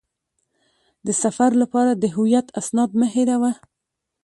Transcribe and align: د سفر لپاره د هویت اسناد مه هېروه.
د 1.05 1.07
سفر 1.23 1.51
لپاره 1.61 1.91
د 1.95 2.03
هویت 2.15 2.47
اسناد 2.59 2.89
مه 2.99 3.07
هېروه. 3.13 3.51